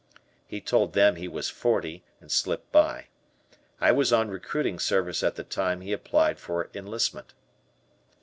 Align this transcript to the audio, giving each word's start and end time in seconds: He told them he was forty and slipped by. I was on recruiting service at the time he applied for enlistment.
He 0.47 0.59
told 0.61 0.93
them 0.93 1.15
he 1.17 1.27
was 1.27 1.51
forty 1.51 2.03
and 2.19 2.31
slipped 2.31 2.71
by. 2.71 3.09
I 3.79 3.91
was 3.91 4.11
on 4.11 4.29
recruiting 4.29 4.79
service 4.79 5.21
at 5.21 5.35
the 5.35 5.43
time 5.43 5.81
he 5.81 5.93
applied 5.93 6.39
for 6.39 6.71
enlistment. 6.73 7.35